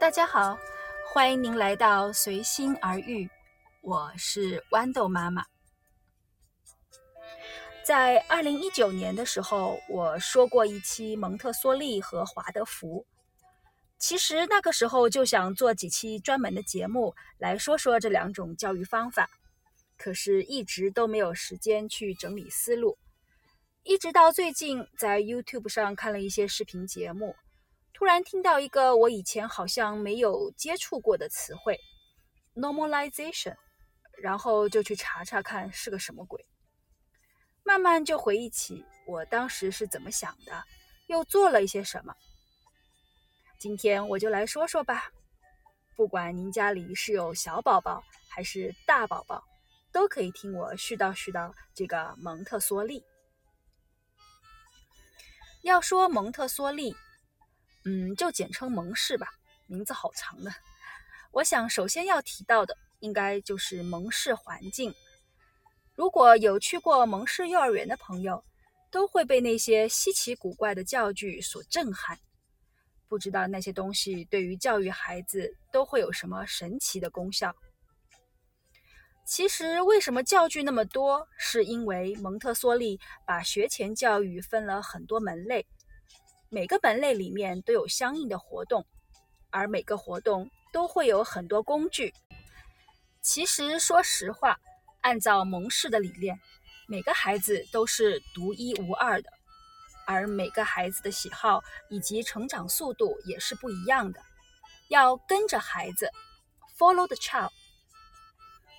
[0.00, 0.58] 大家好，
[1.12, 3.28] 欢迎您来到随心而遇，
[3.82, 5.44] 我是豌豆妈妈。
[7.84, 13.04] 在二零一九年的时候，我说过一期蒙特梭利和华德福。
[13.98, 19.28] 其实那个时候就想做几期专门的节目来说说这两种教育方法，
[19.98, 22.96] 可是一直都没有时间去整理思路。
[23.82, 27.36] 一直到最近，在 YouTube 上看了一些视频节目。
[27.92, 31.78] 突然听到一个我以前好像没有接触过的词汇
[32.54, 33.54] ，normalization，
[34.22, 36.44] 然后就去查查看是个什么鬼。
[37.62, 40.64] 慢慢就回忆起我当时是怎么想的，
[41.08, 42.14] 又做了一些什么。
[43.58, 45.12] 今天我就来说说吧。
[45.94, 49.44] 不管您家里是有小宝宝还是大宝宝，
[49.92, 53.04] 都可以听我絮叨絮叨这个蒙特梭利。
[55.62, 56.96] 要说蒙特梭利。
[57.92, 59.26] 嗯，就简称蒙氏吧，
[59.66, 60.54] 名字好长的。
[61.32, 64.94] 我想首先要提到的，应该就是蒙氏环境。
[65.96, 68.44] 如果有去过蒙氏幼儿园的朋友，
[68.92, 72.16] 都会被那些稀奇古怪的教具所震撼。
[73.08, 77.52] 不知道那些东西对于教育孩子都会有什么神奇的功效？
[79.26, 81.26] 其实，为什么教具那么多？
[81.36, 85.66] 是因为蒙特梭利把学前教育分了很多门类。
[86.52, 88.84] 每个门类里面都有相应的活动，
[89.50, 92.12] 而每个活动都会有很多工具。
[93.22, 94.58] 其实说实话，
[95.00, 96.40] 按照蒙氏的理念，
[96.88, 99.30] 每个孩子都是独一无二的，
[100.08, 104.20] 而每个孩子的喜好以及成长速度也是不一样的。
[104.88, 106.10] 要跟着孩子
[106.76, 107.52] ，follow the child，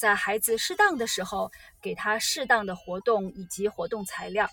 [0.00, 4.50] 在孩子适当的时候，给他适当的活动以及活动材料。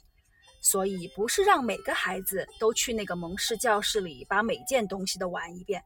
[0.62, 5.84] 所以不是让每个孩子都去那个蒙氏教室里把每件东西都玩一遍。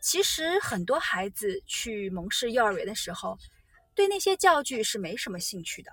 [0.00, 3.36] 其实很多孩子去蒙氏幼儿园的时候，
[3.94, 5.90] 对那些教具是没什么兴趣的，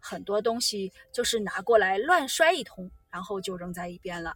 [0.00, 4.34] 很多东西就是拿过来乱摔一通，然后就扔在一边了。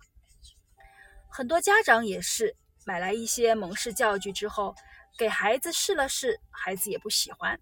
[1.28, 4.74] 很多家长也是买来一些蒙氏教具之后，
[5.18, 7.60] 给孩子试了试，孩子也不喜欢。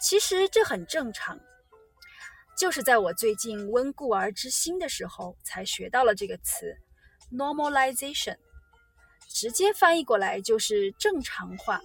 [0.00, 1.38] 其实这很正常。
[2.56, 6.76] 就是在我最近温故而知新的时候，才学到了这个词
[7.32, 8.36] ，normalization，
[9.28, 11.80] 直接翻译过来就是正常化。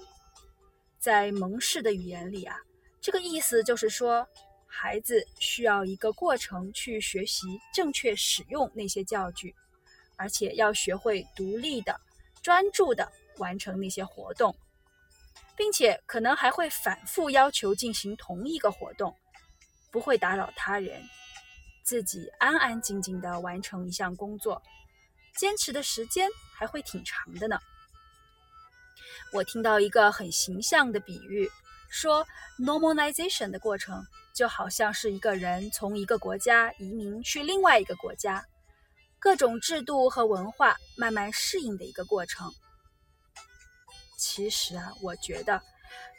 [1.00, 2.56] 在蒙氏的语言里啊，
[3.02, 4.28] 这个意思就是说，
[4.68, 9.56] 孩子需要一个过程去学习正确使用那些教具，
[10.18, 12.00] 而且要学会独立的、
[12.44, 14.56] 专注的完成那些活动，
[15.58, 19.16] 并且可能还会反复要求进行同一个活动。
[19.92, 21.02] 不会打扰他人，
[21.84, 24.62] 自己安安静静的完成一项工作，
[25.36, 27.60] 坚持的时间还会挺长的呢。
[29.32, 31.50] 我听到一个很形象的比喻，
[31.90, 32.26] 说
[32.58, 38.44] normalization 的过程就好像是一个人从一个国家移民去另外一个国家，
[39.20, 42.52] 各种制度和文化慢慢适应的一个过程。
[44.18, 45.62] 其实啊，我觉得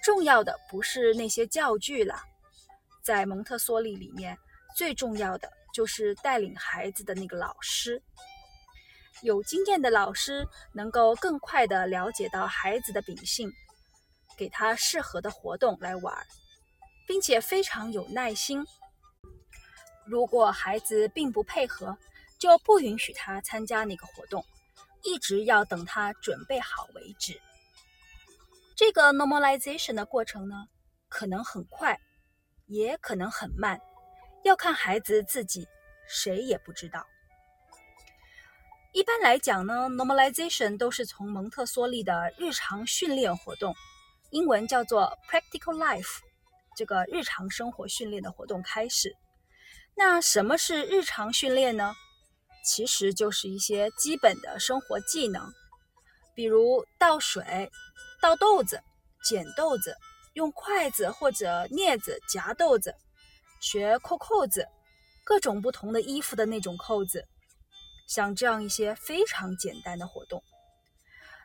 [0.03, 2.23] 重要的不是那些教具了。
[3.03, 4.39] 在蒙特梭利里面，
[4.77, 8.03] 最重要的就是带领孩子的那个老师。
[9.23, 13.53] 有经验的老师能够更快地了解到孩子的秉性，
[14.37, 16.27] 给他适合的活动来玩，
[17.07, 18.65] 并且非常有耐心。
[20.07, 21.97] 如果孩子并不配合，
[22.39, 24.43] 就不允许他参加那个活动，
[25.03, 27.39] 一直要等他准备好为止。
[28.75, 30.67] 这个 normalization 的过程呢，
[31.11, 32.01] 可能很快。
[32.71, 33.81] 也可能很慢，
[34.45, 35.67] 要看孩子自己，
[36.09, 37.05] 谁也不知道。
[38.93, 43.75] 一般来讲呢，normalization 都是从蒙特梭利的日常训练活动，
[44.31, 46.21] 英文叫做 practical life，
[46.77, 49.17] 这个日常生活训练的活动开始。
[49.97, 51.93] 那什么是日常训练呢？
[52.65, 55.53] 其实就是一些基本的生活技能，
[56.37, 57.69] 比如倒水、
[58.21, 58.81] 倒豆子、
[59.25, 59.97] 捡豆子。
[60.41, 62.95] 用筷子或者镊子夹豆子，
[63.61, 64.67] 学扣扣子，
[65.23, 67.23] 各种不同的衣服的那种扣子，
[68.09, 70.43] 像这样一些非常简单的活动。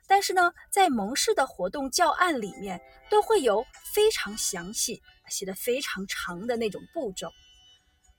[0.07, 7.30] 但是呢，在蒙氏的活动教案里面，都会有非常详细、写的非常长的那种步骤，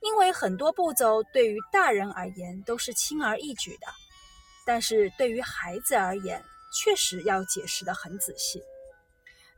[0.01, 3.87] 因为很多步骤对于大人而言都是轻而易举的，
[4.63, 6.39] 但是对于孩子而言，
[6.71, 8.61] 确实要解释的很仔细。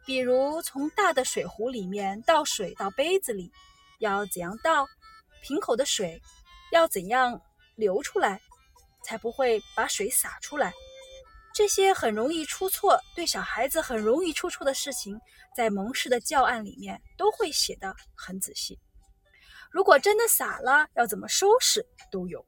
[0.09, 3.51] 比如从大的水壶里面倒水到杯子里，
[3.99, 4.87] 要怎样倒？
[5.43, 6.19] 瓶口的水
[6.71, 7.39] 要怎样
[7.75, 8.41] 流出来，
[9.03, 10.73] 才不会把水洒出来？
[11.53, 15.15] 这些很容易出错、对小孩子很容易出错的事情，
[15.55, 18.79] 在蒙氏的教案里面都会写得很仔细。
[19.69, 22.43] 如果真的洒了，要怎么收拾都有。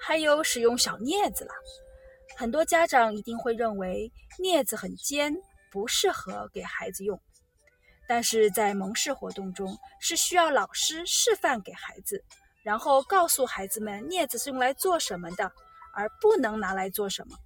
[0.00, 1.52] 还有使用小镊子了，
[2.38, 5.36] 很多家长一定会认为镊子很尖，
[5.70, 7.20] 不适合给孩子用。
[8.08, 12.24] 但是在蒙氏活动中，是需要老师示范给孩子，
[12.62, 15.52] 然后告诉孩子们镊子是用来做什么的，
[15.94, 17.36] 而不能拿来做什么。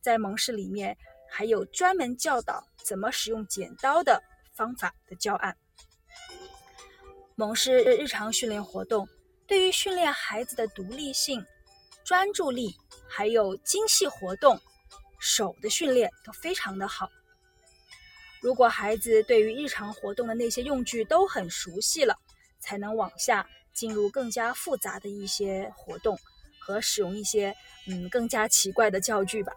[0.00, 0.96] 在蒙氏里面，
[1.28, 4.22] 还有专门教导怎么使用剪刀的
[4.54, 5.56] 方法的教案。
[7.34, 9.08] 蒙氏日常训练活动。
[9.46, 11.42] 对于训练孩子的独立性、
[12.04, 12.76] 专注力，
[13.08, 14.60] 还有精细活动、
[15.18, 17.10] 手的训练都非常的好。
[18.40, 22.16] 如果孩子对于日常活动的那些用具都很熟悉了，
[22.60, 26.18] 才能往下进入更加复杂的一些活动
[26.60, 27.54] 和使用一些
[27.86, 29.52] 嗯更加奇怪的教具吧。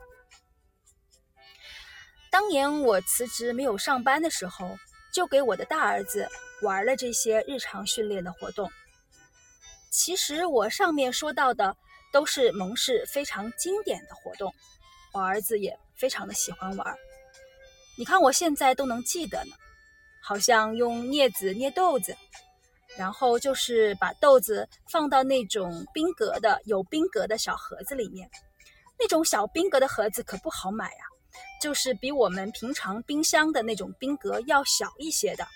[2.31, 4.77] 当年我辞职没有上班的时候，
[5.13, 6.27] 就给我的大儿子
[6.61, 8.71] 玩了这些日常训练的活动。
[9.91, 11.75] 其实我上面说到的
[12.13, 14.55] 都是蒙氏非常经典的活动，
[15.11, 16.95] 我儿子也非常的喜欢玩。
[17.97, 19.51] 你看我现在都能记得呢，
[20.23, 22.15] 好像用镊子捏豆子，
[22.97, 28.29] 然后就是把豆子放到那种冰格的有冰格的小盒子里面，
[28.97, 31.03] 那种小冰格的盒子可不好买呀，
[31.61, 35.47] 就是比我们平常冰箱的那种冰格要小一些的，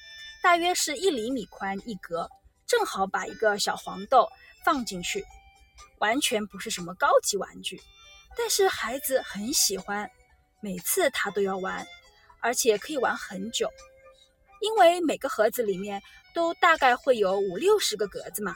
[0.43, 2.29] 大约是一厘米宽一格。
[2.67, 4.27] 正好把一个小黄豆
[4.63, 5.23] 放进去，
[5.99, 7.79] 完全不是什么高级玩具，
[8.37, 10.09] 但是孩子很喜欢，
[10.59, 11.85] 每次他都要玩，
[12.41, 13.69] 而且可以玩很久，
[14.61, 16.01] 因为每个盒子里面
[16.33, 18.55] 都大概会有五六十个格子嘛。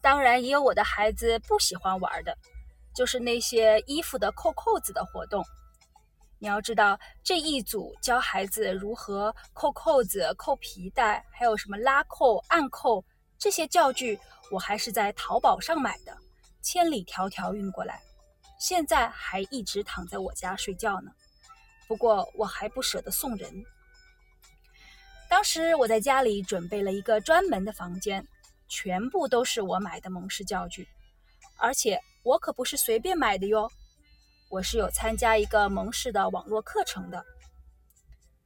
[0.00, 2.36] 当然也有我的孩子不喜欢玩的，
[2.94, 5.42] 就是那些衣服的扣扣子的活动。
[6.38, 13.02] 你要知道，这一组教孩子如何扣扣子、扣皮带，还有什么拉扣、按扣
[13.38, 14.18] 这些教具，
[14.50, 16.14] 我还是在淘宝上买的，
[16.64, 18.00] 千里迢迢运过来，
[18.58, 21.12] 现在还一直躺在我家睡觉呢。
[21.86, 23.52] 不过我还不舍得送人。
[25.28, 28.26] 当时我在家里准备了一个专门的房间，
[28.66, 30.88] 全部都是我买的蒙氏教具，
[31.58, 33.70] 而且我可不是随便买的哟。
[34.48, 37.22] 我是有参加一个蒙氏的网络课程的。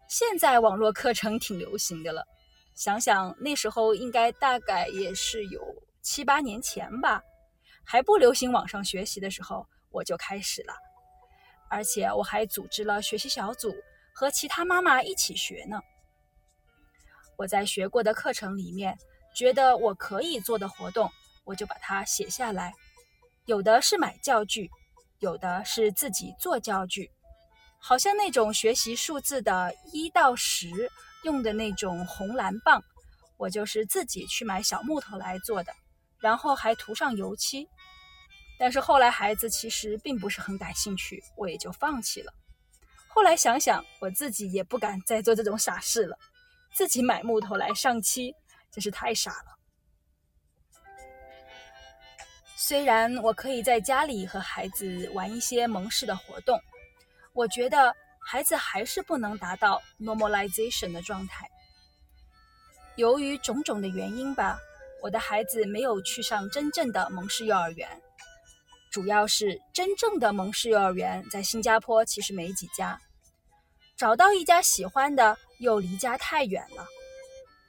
[0.09, 2.27] 现在网络课程挺流行的了，
[2.75, 5.61] 想想那时候应该大概也是有
[6.03, 7.23] 七八年前吧，
[7.91, 10.75] 还不流行网上学习的时候，我就开始了，
[11.71, 13.75] 而且我还组织了学习小组，
[14.13, 15.81] 和其他妈妈一起学呢。
[17.39, 18.95] 我在学过的课程里面，
[19.35, 21.11] 觉得我可以做的活动，
[21.45, 22.75] 我就把它写下来，
[23.47, 24.71] 有的是买教具。
[25.21, 27.11] 有的是自己做教具，
[27.81, 30.69] 好像那种学习数字的一到十
[31.25, 32.81] 用的那种红蓝棒，
[33.37, 35.73] 我就是自己去买小木头来做的，
[36.21, 37.69] 然后还涂上油漆。
[38.59, 42.33] 但是后来孩子其实并不是很感兴趣，我也就放弃了。
[43.07, 46.19] 后来想想，我自己也不敢再做这种傻事了，
[46.73, 48.35] 自己买木头来上漆，
[48.71, 49.59] 真是太傻了。
[52.57, 56.61] 虽然我可以在家里和孩子玩一些蒙氏的活动，
[57.33, 61.49] 我觉得孩子还是不能达到 normalization 的状态。
[62.97, 64.59] 由于种种的原因吧，
[65.01, 67.89] 我的孩子没有去上真正的蒙氏幼儿园。
[68.99, 73.01] 主要是真正的蒙氏幼儿园在新加坡其实没几家，
[73.97, 76.85] 找到一家喜欢的又离家太远了。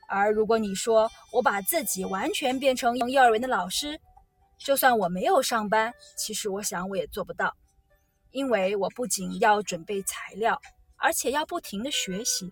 [0.07, 4.01] 而如果你说我把自己完全变成幼儿园的老师，
[4.57, 7.55] 就算我没有上班，其实我想我也做不到，
[8.31, 10.59] 因为我不仅要准备材料，
[10.97, 12.51] 而且要不停的学习。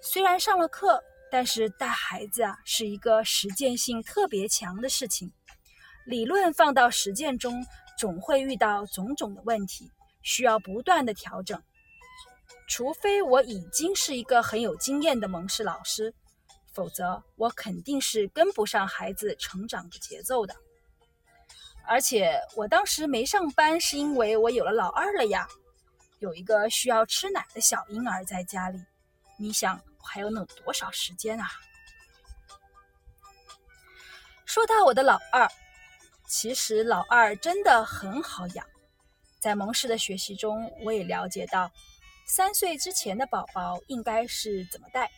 [0.00, 1.02] 虽然上了课，
[1.32, 5.32] 但是带孩子啊是一个实践性特别强的事情，
[6.06, 7.66] 理论放到实践中，
[7.98, 9.90] 总会遇到种种的问题，
[10.22, 11.62] 需要不断的调整。
[12.66, 16.14] 除非我已经是一个很有经验的蒙氏老师，
[16.72, 20.54] 否则我肯定是跟不上孩子成长的节奏的。
[21.86, 25.46] 而且我当时没上班，是因为我有了老二了呀，
[26.18, 28.82] 有一个需要吃奶的小婴儿在家里。
[29.38, 31.46] 你想，我还有能多少时间啊？
[34.46, 35.46] 说到我的老二，
[36.26, 38.66] 其实老二真的很好养。
[39.40, 41.70] 在蒙氏的学习中，我也了解到，
[42.26, 45.10] 三岁之前的宝宝应该是怎么带，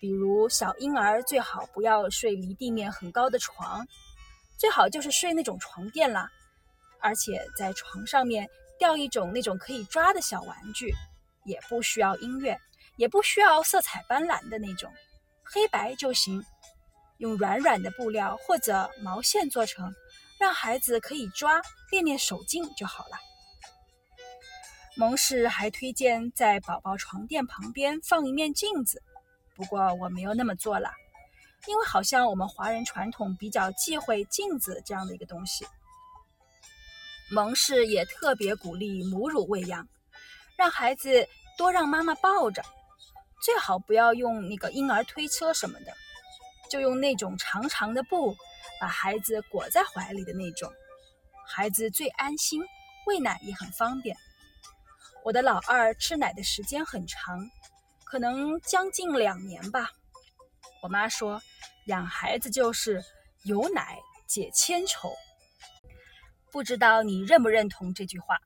[0.00, 3.86] 比如小婴儿最好不要睡离地面很高的床。
[4.56, 6.30] 最好就是睡那种床垫啦，
[7.00, 10.92] 而且在床上面吊一种那种可以抓的小玩具，
[11.44, 12.58] 也不需要音乐，
[12.96, 14.92] 也不需要色彩斑斓的那种，
[15.44, 16.44] 黑白就行，
[17.18, 19.94] 用软软的布料或者毛线做成，
[20.38, 23.16] 让孩子可以抓，练练手劲就好了。
[24.96, 29.02] 蒙氏还推荐在宝宝床垫旁边放一面镜子，
[29.54, 30.90] 不过我没有那么做了，
[31.66, 35.66] 因为好像我们华人传统比较忌讳镜子这样的一个东西。
[37.30, 39.86] 蒙氏也特别鼓励母乳喂养，
[40.56, 42.64] 让孩子多让妈妈抱着，
[43.42, 45.92] 最好不要用那个婴儿推车什么的，
[46.70, 48.34] 就用那种长长的布
[48.80, 50.72] 把孩子裹在怀里的那种，
[51.46, 52.62] 孩子最安心，
[53.06, 54.16] 喂奶也很方便。
[55.24, 57.50] 我的老二吃奶的时间很长，
[58.04, 59.90] 可能将近两年吧。
[60.82, 61.42] 我妈说，
[61.86, 63.04] 养孩子就是
[63.42, 65.12] 有奶解千愁。
[66.50, 68.38] 不知道你认不认同这句话？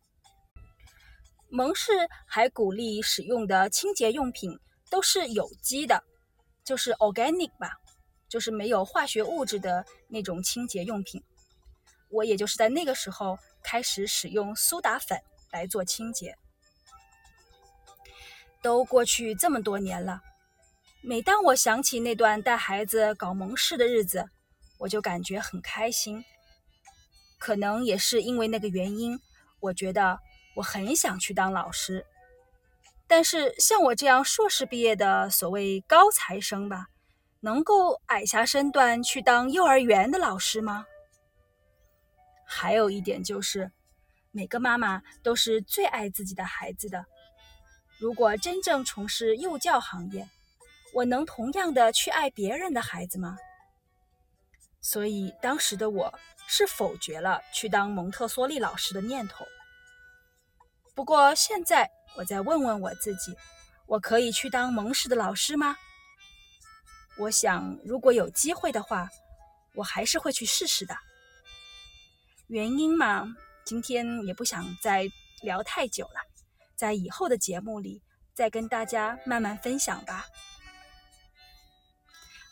[1.49, 1.93] 蒙氏
[2.27, 6.03] 还鼓励使用的清洁用品都是有机的，
[6.65, 7.77] 就是 organic 吧，
[8.33, 11.23] 就是没有化学物质的那种清洁用品。
[12.09, 15.21] 我也就是在那个时候开始使用苏打粉
[15.51, 16.35] 来做清洁。
[18.63, 20.23] 都过去这么多年了，
[21.03, 24.31] 每当我想起那段带孩子搞蒙氏的日子，
[24.79, 26.25] 我就感觉很开心。
[27.39, 29.21] 可能也是因为那个原因，
[29.61, 30.19] 我觉得
[30.57, 32.07] 我很想去当老师。
[33.07, 36.87] 但是像我这样硕士毕业的所谓高材生吧，
[37.45, 40.87] 能够矮下身段去当幼儿园的老师吗？
[42.47, 43.73] 还有一点就是，
[44.31, 47.05] 每个妈妈都是最爱自己的孩子的。
[47.99, 50.29] 如果真正从事幼教行业，
[50.95, 53.37] 我能同样的去爱别人的孩子吗？
[54.81, 59.45] 所以当时的我是否决了去当蒙特梭利老师的念头。
[60.95, 63.35] 不过现在我再问问我自己，
[63.87, 65.77] 我可以去当蒙氏的老师吗？
[67.23, 69.09] 我想，如果有机会的话，
[69.75, 70.97] 我还是会去试试的。
[72.49, 73.33] 原因嘛，
[73.65, 75.09] 今天也不想再
[75.41, 76.21] 聊太久了。
[76.75, 78.03] 在以后的节目里，
[78.35, 80.27] 再跟大家慢慢分享吧。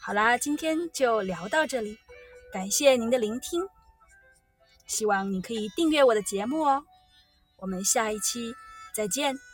[0.01, 1.99] 好啦，今天就聊到这里，
[2.53, 3.67] 感谢您的聆听，
[4.87, 6.85] 希望你可以订阅我的节目哦。
[7.57, 8.55] 我们下一期
[8.95, 9.50] 再见。